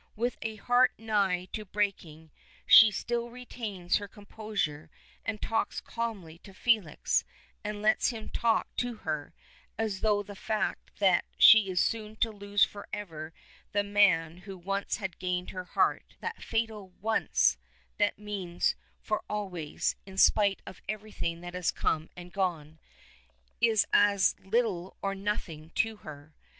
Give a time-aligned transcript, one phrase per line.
[0.15, 2.31] With a heart nigh to breaking
[2.65, 4.89] she still retains her composure
[5.23, 7.23] and talks calmly to Felix,
[7.63, 9.35] and lets him talk to her,
[9.77, 13.31] as though the fact that she is soon to lose forever
[13.73, 17.57] the man who once had gained her heart that fatal "once"
[17.99, 18.73] that means
[19.03, 22.79] for always, in spite of everything that has come and gone
[23.61, 26.33] is as little or nothing to her.